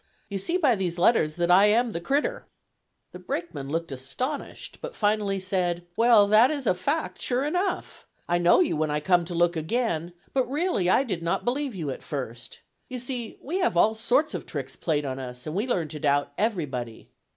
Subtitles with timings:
[0.29, 2.47] You see by these letters that I am the 'crittur.'"
[3.11, 8.07] The brakeman looked astonished, but finally said: "Well, that is a fact sure enough.
[8.27, 11.75] I know you when I come to look again, but really I did not believe
[11.75, 12.61] you at first.
[12.89, 15.99] You see we have all sorts of tricks played on us, and we learn to
[15.99, 17.09] doubt everybody.